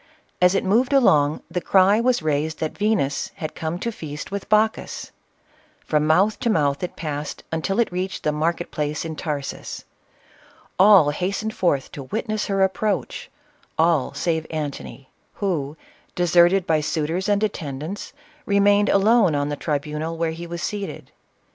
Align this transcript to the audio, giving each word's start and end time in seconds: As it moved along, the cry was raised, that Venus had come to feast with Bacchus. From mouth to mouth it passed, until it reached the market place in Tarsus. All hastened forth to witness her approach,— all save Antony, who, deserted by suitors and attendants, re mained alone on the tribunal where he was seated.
As 0.41 0.55
it 0.55 0.63
moved 0.63 0.93
along, 0.93 1.43
the 1.51 1.61
cry 1.61 1.99
was 2.01 2.23
raised, 2.23 2.57
that 2.57 2.75
Venus 2.75 3.29
had 3.35 3.53
come 3.53 3.77
to 3.77 3.91
feast 3.91 4.31
with 4.31 4.49
Bacchus. 4.49 5.11
From 5.85 6.07
mouth 6.07 6.39
to 6.39 6.49
mouth 6.49 6.81
it 6.81 6.95
passed, 6.95 7.43
until 7.51 7.79
it 7.79 7.91
reached 7.91 8.23
the 8.23 8.31
market 8.31 8.71
place 8.71 9.05
in 9.05 9.15
Tarsus. 9.15 9.85
All 10.79 11.11
hastened 11.11 11.53
forth 11.53 11.91
to 11.91 12.01
witness 12.01 12.47
her 12.47 12.63
approach,— 12.63 13.29
all 13.77 14.11
save 14.15 14.47
Antony, 14.49 15.11
who, 15.33 15.77
deserted 16.15 16.65
by 16.65 16.81
suitors 16.81 17.29
and 17.29 17.43
attendants, 17.43 18.11
re 18.47 18.57
mained 18.59 18.91
alone 18.91 19.35
on 19.35 19.49
the 19.49 19.55
tribunal 19.55 20.17
where 20.17 20.31
he 20.31 20.47
was 20.47 20.63
seated. 20.63 21.11